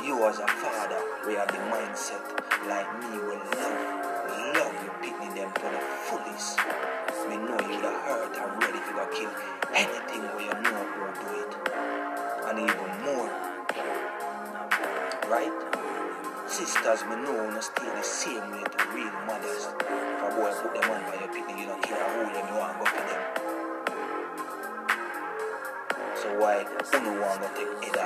You 0.07 0.23
as 0.23 0.39
a 0.39 0.47
father, 0.47 1.03
we 1.27 1.35
have 1.35 1.51
the 1.51 1.59
mindset 1.67 2.23
like 2.71 2.87
me 3.03 3.19
will 3.19 3.43
love, 3.59 4.55
love 4.55 4.75
you 4.79 4.91
picking 5.03 5.35
them 5.35 5.51
to 5.51 5.67
the 5.67 5.83
fullest. 6.07 6.63
We 7.27 7.43
know 7.43 7.59
you 7.59 7.83
the 7.83 7.91
hurt 7.91 8.39
and 8.39 8.55
ready 8.63 8.79
to 8.79 9.03
kill 9.19 9.35
anything 9.75 10.23
where 10.31 10.47
you 10.47 10.55
know 10.63 10.79
who 10.95 11.11
do 11.11 11.29
it. 11.43 11.53
And 12.47 12.63
even 12.63 12.91
more. 13.03 13.35
Right? 15.27 15.59
Sisters, 16.47 17.03
me 17.03 17.17
know 17.27 17.51
no 17.51 17.61
stay 17.61 17.83
the 17.83 18.03
same 18.07 18.47
way 18.55 18.63
to 18.63 18.79
real 18.95 19.11
mothers. 19.27 19.75
If 19.75 20.23
a 20.23 20.29
boy 20.39 20.55
put 20.55 20.71
them 20.71 20.87
on 20.87 21.03
by 21.03 21.19
your 21.19 21.35
picnic, 21.35 21.59
you 21.59 21.67
don't 21.67 21.83
care 21.83 21.99
who 22.15 22.33
them, 22.33 22.47
you 22.47 22.55
want 22.55 22.79
go 22.79 22.87
for 22.87 23.03
them. 23.11 23.38
So 26.29 26.37
why 26.37 26.61
you 26.61 27.13
want 27.25 27.41
to 27.41 27.49
take 27.57 27.89
either, 27.89 28.05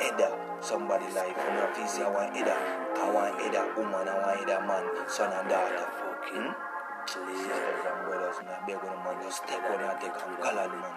either 0.00 0.32
somebody 0.64 1.04
life, 1.12 1.36
you 1.36 1.52
know, 1.52 1.68
if 1.68 1.76
you 1.76 1.88
say 1.92 2.00
I 2.00 2.08
want 2.08 2.32
either, 2.32 2.56
I 2.56 3.04
want 3.12 3.36
either 3.36 3.68
woman, 3.76 4.08
I 4.08 4.16
want 4.16 4.40
either 4.40 4.64
man, 4.64 4.88
son 5.12 5.28
and 5.28 5.44
daughter. 5.44 5.84
Hmm? 6.32 6.56
Sisters 7.04 7.84
and 7.84 8.00
brothers, 8.08 8.40
man, 8.40 8.56
I 8.56 8.64
beg 8.64 8.80
on 8.80 8.96
man, 9.04 9.20
just 9.28 9.44
take 9.44 9.60
one 9.60 9.76
and 9.76 10.00
take 10.00 10.08
a 10.08 10.40
color, 10.40 10.72
man. 10.72 10.88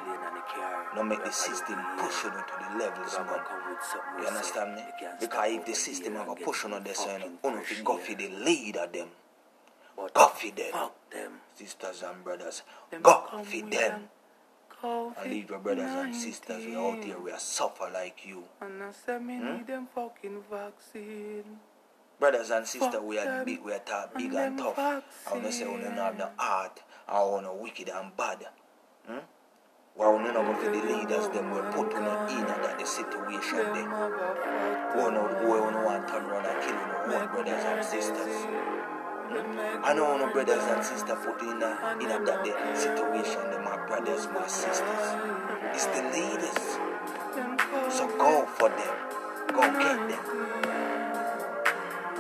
Don't 0.96 1.10
make 1.10 1.24
the 1.26 1.32
system 1.36 1.76
push 2.00 2.24
you 2.24 2.32
to 2.32 2.56
the 2.64 2.80
levels, 2.80 3.12
man. 3.12 3.44
You 4.22 4.28
understand 4.28 4.76
me? 4.76 4.84
Because 5.20 5.52
if 5.52 5.66
the 5.66 5.76
system 5.76 6.16
are 6.16 6.26
gonna 6.26 6.46
push 6.46 6.64
on 6.64 6.82
this, 6.82 7.04
you 7.04 7.20
know, 7.20 7.60
if 7.60 7.78
you 7.78 7.84
go 7.84 7.98
for 7.98 8.16
the 8.16 8.30
leader, 8.40 8.88
them, 8.88 9.10
go 9.98 10.28
for 10.32 10.52
them. 10.56 10.72
Sisters 11.56 12.04
and 12.08 12.24
brothers, 12.24 12.64
go 13.02 13.44
for 13.44 13.62
them. 13.68 14.08
And 14.84 15.32
leave 15.32 15.50
your 15.50 15.60
brothers 15.60 15.90
and 15.92 16.14
sisters 16.16 16.66
we 16.66 16.76
out 16.76 17.04
here, 17.04 17.18
we 17.20 17.32
are 17.32 17.40
suffer 17.40 17.90
like 17.94 18.26
you. 18.26 18.44
And 18.62 18.84
I 18.84 18.92
said 18.92 19.24
me 19.24 19.38
Hmm? 19.38 19.58
need 19.58 19.68
them 19.68 19.88
fucking 19.96 20.44
vaccine. 20.52 21.60
Brothers 22.20 22.52
and 22.52 22.68
sisters, 22.68 23.02
we 23.02 23.18
are 23.18 23.44
big, 23.46 23.62
we 23.64 23.74
are 23.74 23.80
talk 23.80 24.14
big 24.14 24.34
and 24.34 24.36
and 24.36 24.58
tough. 24.58 24.78
I 24.78 25.02
wanna 25.32 25.52
say 25.52 25.66
we 25.68 25.82
don't 25.82 25.96
have 25.98 26.18
the 26.18 26.30
heart, 26.38 26.82
I 27.08 27.24
wanna 27.24 27.54
wicked 27.54 27.90
and 27.90 28.16
bad. 28.16 28.46
Hmm? 29.08 29.20
Not 29.98 30.34
go 30.34 30.54
for 30.56 30.72
the 30.72 30.82
leaders, 30.82 31.28
them 31.30 31.52
will 31.52 31.72
put 31.72 31.94
on 31.94 32.30
in 32.30 32.46
that 32.48 32.80
the 32.80 32.86
situation 32.86 33.58
there. 33.58 33.90
One 34.98 35.16
out 35.16 35.44
one 35.86 36.08
turn 36.08 36.26
around 36.26 36.46
and 36.46 36.62
kill 36.64 37.14
own 37.14 37.28
brothers 37.28 37.64
and 37.64 37.86
sisters. 37.86 38.83
I 39.36 39.94
know 39.96 40.18
no 40.18 40.32
brothers 40.32 40.64
and 40.64 40.84
sisters 40.84 41.18
put 41.26 41.42
in 41.42 41.62
a, 41.62 41.98
in 42.00 42.12
a 42.12 42.20
that 42.26 42.44
the 42.46 42.54
situation, 42.76 43.42
them 43.50 43.64
my 43.64 43.78
brothers, 43.88 44.28
my 44.34 44.46
sisters. 44.46 45.06
It's 45.74 45.86
the 45.88 46.04
leaders. 46.14 46.78
So 47.90 48.08
go 48.18 48.46
for 48.46 48.70
them. 48.70 48.96
Go 49.50 49.62
get 49.82 49.98
them. 50.10 50.24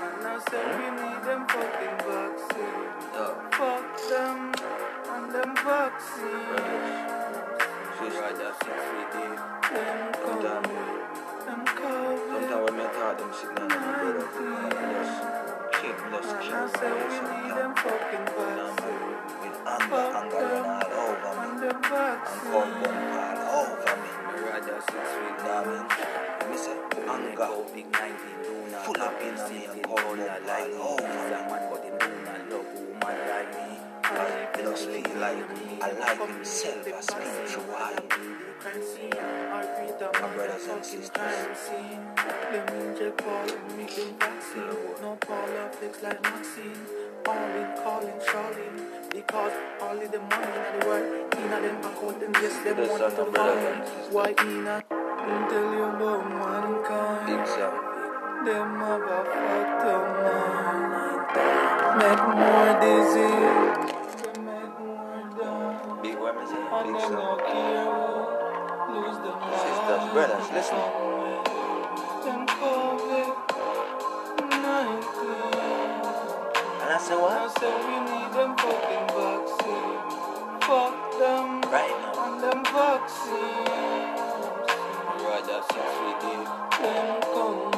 And 0.03 0.25
I 0.25 0.39
said 0.49 0.65
we 0.79 0.87
need 0.89 1.21
them 1.23 1.47
fucking 1.47 1.97
vaccine. 2.01 2.73
Yeah. 14.43 14.62
Fucking 17.83 18.27
man, 18.37 18.71
with 19.43 19.59
anger, 19.67 20.07
anger 20.15 20.39
run 20.39 20.87
all 20.95 21.19
over 21.27 21.51
me. 21.51 21.67
And 21.67 21.83
vaccine. 21.83 22.47
bump 22.47 22.79
all 22.79 23.59
over 23.59 23.95
me. 23.99 24.11
Know 24.23 24.39
what 24.39 24.63
I 25.43 25.67
mean? 25.67 25.83
Let 26.39 26.47
me 26.49 26.55
say, 26.55 26.77
anger 27.11 27.51
full 28.83 29.01
up 29.01 29.21
in 29.21 29.35
me 29.35 29.65
and 29.65 29.83
cold 29.83 30.17
bump 30.17 30.63
all 30.63 30.87
over 31.33 31.83
me. 31.83 32.03
I 34.03 34.61
just 34.61 34.87
feel 34.87 35.19
like 35.19 35.43
I 35.81 35.91
like 35.91 36.19
himself 36.29 36.87
a 36.87 37.01
spiritual. 37.03 37.65
My 40.21 40.27
brothers 40.35 40.67
and 40.71 40.85
sisters. 40.85 41.69
Them 42.51 42.67
inject 42.79 43.17
Paul 43.17 43.49
and 43.49 43.77
make 43.77 43.93
them 43.95 44.15
vaccine. 44.19 45.01
No 45.01 45.17
Paul 45.19 45.47
fix 45.73 46.01
like 46.01 46.21
Maxine. 46.23 47.12
In 47.31 47.67
calling 47.83 48.19
Charlie. 48.25 48.83
Because 49.11 49.53
only 49.81 50.07
the 50.07 50.19
money 50.19 50.57
in 50.57 50.79
the 50.79 50.87
world, 50.87 51.33
in 51.37 51.49
them 51.49 51.77
account, 51.85 52.19
them 52.19 52.33
yes, 52.41 52.57
them 52.63 52.77
This 52.77 52.89
want 52.89 52.99
to 53.15 53.21
of 53.21 53.35
follow. 53.35 53.55
relevance 53.55 53.89
is- 53.89 54.13
Why 54.13 54.33
Ina? 54.41 54.83
Didn't 54.89 55.49
tell 55.49 55.69
you 55.73 55.83
about 55.85 56.23
mankind. 56.29 57.27
Big 57.27 57.47
song. 57.47 57.77
Them 58.45 58.67
motherfucker 58.81 59.99
man. 60.23 60.81
Make 62.01 62.23
more 62.35 62.71
disease. 62.83 63.93
They 64.19 64.41
make 64.41 64.75
more 64.81 65.23
die. 65.37 66.01
Big 66.03 66.17
me 66.35 66.43
say? 66.49 66.59
Big 66.83 66.99
them 66.99 67.11
no 67.13 67.21
song. 67.21 67.39
care 67.47 67.85
who 68.83 68.93
lose 68.99 69.17
them 69.23 69.37
Sisters, 69.63 70.03
brothers, 70.13 70.47
listen. 70.51 71.22
Say 77.63 77.69
I 77.69 77.75
what? 77.75 77.83
said 77.83 77.87
we 77.87 77.97
need 78.11 78.31
them 78.33 78.57
fucking 78.57 79.07
vaccine. 79.17 80.61
Fuck 80.61 81.19
them 81.19 81.61
Right 81.71 81.97
now. 82.01 82.25
and 82.25 82.43
them 82.43 82.63
vaccine. 82.65 84.15
Rather 85.25 85.61
six 85.71 85.87
feet 85.99 86.19
deep. 86.21 86.49
Them 86.81 87.21
come 87.33 87.72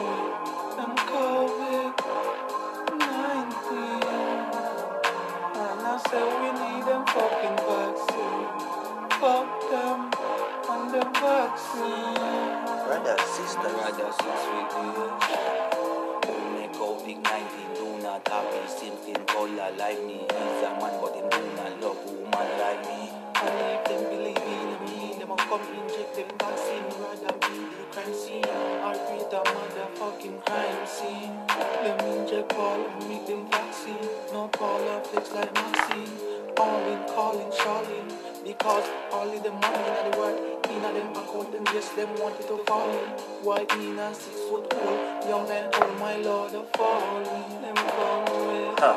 because 38.75 38.89
only 39.13 39.39
the 39.39 39.51
money 39.51 39.89
in 40.00 40.12
the 40.12 40.17
world. 40.17 40.39
In 40.70 40.84
a 40.84 40.91
them 40.91 41.10
account, 41.12 41.51
them 41.51 41.63
yes, 41.74 41.89
them 41.89 42.10
want 42.20 42.39
it 42.39 42.48
to 42.48 42.58
fall 42.65 42.89
in. 42.89 43.10
Why 43.44 43.65
in 43.79 43.98
a 44.00 44.13
six 44.13 44.36
foot 44.50 44.74
old 44.74 45.29
young 45.29 45.48
man, 45.48 45.70
oh 45.74 45.96
my 46.00 46.17
lord, 46.17 46.53
are 46.55 46.65
falling. 46.75 47.62
Them 47.62 47.75
come 47.75 48.25
with 48.48 48.79
Huh. 48.79 48.96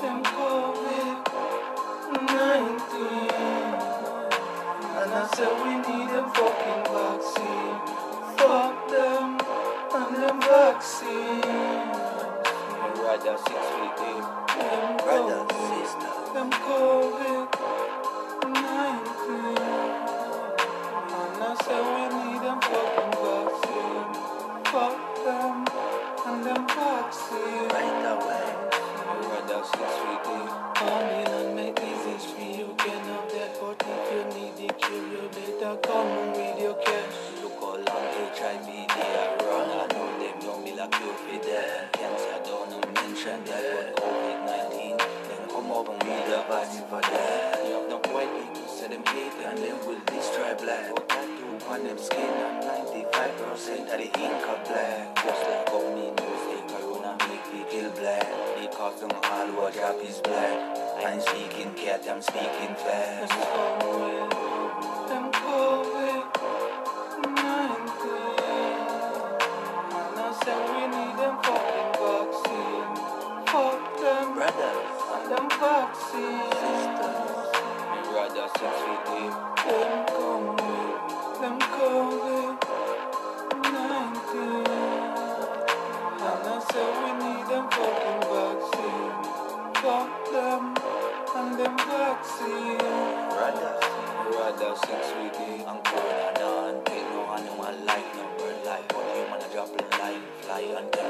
them 0.00 0.22
COVID 0.24 1.16
19. 2.16 3.30
And 5.00 5.10
I 5.12 5.28
said 5.34 5.52
we 5.64 5.72
need 5.84 6.10
a 6.16 6.22
fucking 6.32 6.84
vaccine. 6.88 7.76
Fuck 8.38 8.88
them 8.88 9.26
and 9.96 10.16
them 10.16 10.40
vaccine. 10.40 11.90
Rather 13.04 13.36
six 13.36 13.60
feet 13.74 13.94
deep. 14.00 14.24
Them 14.56 14.96
Brother, 14.96 15.44
COVID, 15.44 15.84
sister. 15.84 16.12
them 16.34 16.50
COVID 16.50 17.59
mention 43.20 43.44
that. 43.44 43.96
But 43.96 44.04
COVID-19, 44.04 44.79
then 45.70 45.84
come 45.84 45.86
up 45.86 46.02
and 46.02 46.08
read 46.08 46.32
a 46.32 46.42
vaccine 46.48 46.84
for 46.88 47.00
that. 47.00 47.64
You 47.66 47.88
have 47.90 48.12
white 48.12 48.30
people 48.34 48.88
them 48.88 49.04
hate 49.06 49.32
and 49.44 49.58
them 49.58 49.78
will 49.86 50.00
destroy 50.06 50.54
black. 50.54 50.94
But 50.94 51.08
tattoo 51.08 51.66
on 51.68 51.84
them 51.84 51.98
skin 51.98 52.20
and 52.20 52.64
95% 52.64 53.82
of 53.82 53.98
the 53.98 54.04
ink 54.04 54.48
are 54.48 54.64
black. 54.66 55.16
Just 55.16 55.42
like 55.46 55.68
how 55.68 55.94
me 55.94 56.10
know 56.10 56.32
say 56.44 56.60
corona 56.74 57.16
make 57.28 57.46
me 57.52 57.64
kill 57.70 57.90
black. 57.92 58.26
Because 58.60 59.00
them 59.00 59.10
all 59.12 59.48
what 59.52 59.74
drop 59.74 59.96
is 60.02 60.18
black. 60.20 60.78
I 61.04 61.12
ain't 61.14 61.22
speaking 61.22 61.74
cat, 61.74 62.06
I'm 62.08 62.22
speaking 62.22 62.74
fast. 62.74 63.89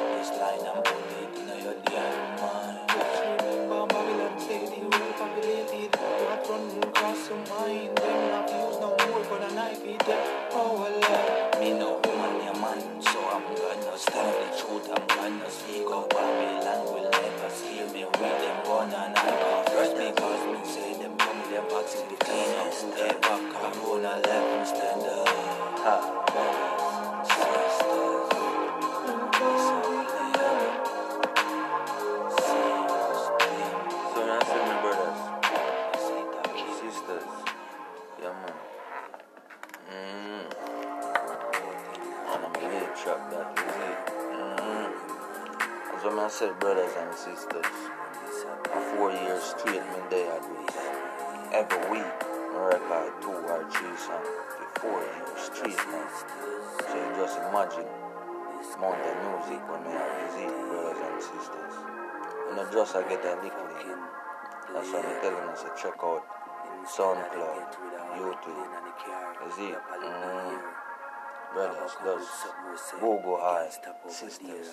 Fly 0.00 0.20
and 0.20 0.20
take 0.20 0.20
this 0.20 0.30
line 0.40 0.64
And 0.64 0.84
put 0.84 1.12
it 1.20 1.38
in 1.38 1.64
your 1.64 1.76
damn 1.84 2.40
mind 2.40 2.78
Just 2.88 3.20
remember 3.20 3.86
Babylon 3.86 4.34
the 4.40 4.98
world 4.98 5.14
populated 5.16 5.96
What 5.96 6.48
run 6.48 6.64
across 6.82 7.28
your 7.28 7.38
mind 7.48 7.96
Them 7.98 8.20
not 8.30 8.50
use 8.50 8.78
no 8.80 8.96
more 8.96 9.38
the 9.38 9.54
knife 9.54 9.84
it 9.84 10.02
Oh 10.52 10.80
Allah 10.80 11.60
Me 11.60 11.72
no 11.74 12.00
woman, 12.04 12.34
your 12.44 12.56
man 12.60 12.80
So 13.02 13.20
I'm 13.28 13.44
gonna 13.54 13.98
stand 13.98 14.34
the 14.40 14.48
truth 14.56 14.90
I'm 14.90 15.06
gonna 15.06 15.50
speak 15.50 15.86
out 15.90 16.10
Babylon 16.10 16.80
will 16.92 17.10
never 17.10 17.50
scare 17.50 17.88
me 17.92 18.04
With 18.04 18.18
them 18.20 18.58
gun 18.64 18.92
and 18.92 19.18
handcuff 19.18 19.66
Just 19.68 19.96
because 19.96 20.42
me 20.48 20.60
say 20.64 20.92
them 21.00 21.16
come 21.18 21.40
them 21.50 21.64
boxing 21.68 22.08
between 22.08 22.50
us 22.64 22.82
Whoever 22.82 23.38
corona 23.52 24.20
left 24.24 24.48
me 24.58 24.64
stand 24.66 25.04
up 25.04 25.28
Ha. 25.84 26.79
Yeah, 38.20 38.36
man. 38.36 38.52
Mm. 39.88 40.44
And 42.28 42.44
I'm 42.44 42.52
gonna 42.52 42.92
trap 42.92 43.30
that, 43.32 43.48
it? 43.56 43.98
Mm. 44.36 44.92
That's 45.88 46.04
what 46.04 46.18
I 46.18 46.28
said, 46.28 46.60
brothers 46.60 46.92
and 47.00 47.14
sisters. 47.16 47.64
Four 48.92 49.12
years 49.12 49.42
straight, 49.42 49.80
me 49.80 50.00
there, 50.10 50.32
I 50.32 50.38
do. 50.44 50.52
Every 51.56 51.80
week, 51.90 52.12
I 52.20 52.76
record 52.76 53.12
two 53.22 53.32
or 53.32 53.64
three 53.72 53.96
songs. 53.96 54.28
Four 54.84 55.00
years 55.00 55.40
straight, 55.40 55.80
man. 55.88 56.08
So 56.76 56.92
you 56.92 57.16
just 57.16 57.38
imagine 57.38 57.88
amount 58.76 59.00
of 59.00 59.16
music 59.32 59.64
when 59.64 59.80
have 59.96 60.12
visit, 60.28 60.52
brothers 60.68 61.00
and 61.08 61.22
sisters. 61.24 61.74
You 62.48 62.56
know, 62.56 62.68
just 62.70 62.96
I 62.96 63.00
get 63.08 63.24
a 63.24 63.32
in. 63.40 64.00
That's 64.74 64.92
why 64.92 65.00
I'm 65.08 65.20
telling 65.24 65.48
us 65.48 65.62
to 65.62 65.72
check 65.80 65.96
out 66.04 66.39
SoundCloud, 66.86 67.76
YouTube. 68.16 68.70
Is 69.48 69.58
it? 69.58 69.78
Mm. 70.02 70.58
Brothers, 71.52 71.96
just 72.04 72.92
Google 73.00 73.38
high. 73.40 73.68
Sisters, 74.08 74.68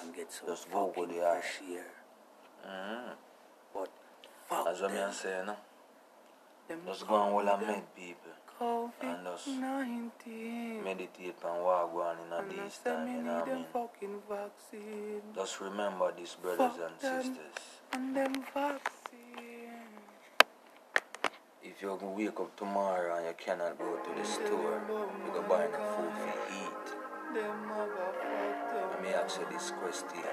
just 0.46 0.66
Google 0.72 1.08
the 1.08 1.20
high. 1.20 1.42
Mm. 2.66 3.16
That's 4.50 4.82
what 4.82 4.92
I'm 4.92 5.14
saying, 5.14 5.46
no? 5.48 5.56
Them 6.68 6.80
Just 6.86 7.08
go 7.08 7.24
and 7.24 7.36
well 7.36 7.50
and 7.50 7.68
meet 7.68 7.96
people. 7.96 8.32
And 9.02 9.24
just 9.24 9.48
meditate 10.84 11.36
and 11.46 11.64
walk 11.64 11.94
on 11.94 12.18
in 12.26 12.34
a 12.34 12.64
this 12.64 12.78
time, 12.80 13.08
you 13.08 13.22
know 13.22 13.40
what 13.40 13.48
I 13.48 13.54
mean? 13.54 13.66
Just 15.36 15.62
remember 15.62 16.12
this, 16.18 16.36
brothers 16.36 16.76
and 16.82 17.00
them. 17.00 17.24
sisters. 17.24 17.58
If 21.70 21.82
you 21.82 22.00
wake 22.16 22.40
up 22.40 22.56
tomorrow 22.56 23.18
and 23.18 23.26
you 23.28 23.34
cannot 23.38 23.78
go 23.78 23.98
to 23.98 24.10
the 24.18 24.26
store, 24.26 24.82
you 24.88 25.32
go 25.34 25.42
buy 25.50 25.68
no 25.68 25.84
food 25.96 26.14
to 26.16 26.32
eat. 26.56 26.86
Let 27.36 29.04
me 29.04 29.10
ask 29.10 29.40
you 29.42 29.48
this 29.52 29.72
question. 29.72 30.24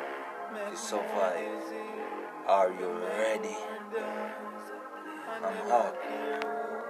To 0.70 0.76
survive. 0.76 1.72
Are 2.46 2.70
you 2.70 2.88
ready? 3.18 3.56
I'm 5.42 5.72
out. 5.72 6.53